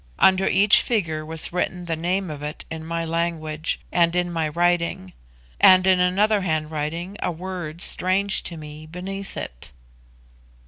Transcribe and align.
Under 0.17 0.47
each 0.47 0.81
figure 0.81 1.23
was 1.23 1.53
written 1.53 1.85
the 1.85 1.95
name 1.95 2.31
of 2.31 2.41
it 2.41 2.65
in 2.71 2.83
my 2.83 3.05
language, 3.05 3.79
and 3.91 4.15
in 4.15 4.31
my 4.31 4.47
writing; 4.49 5.13
and 5.59 5.85
in 5.85 5.99
another 5.99 6.41
handwriting 6.41 7.17
a 7.21 7.31
word 7.31 7.83
strange 7.83 8.41
to 8.45 8.57
me 8.57 8.87
beneath 8.87 9.37
it. 9.37 9.71